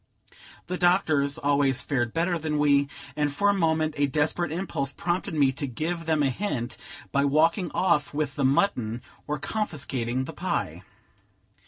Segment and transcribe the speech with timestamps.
[0.65, 5.35] The doctors always fared better than we; and for a moment a desperate impulse prompted
[5.35, 6.75] me to give them a hint,
[7.11, 10.81] by walking off with the mutton, or confiscating the pie.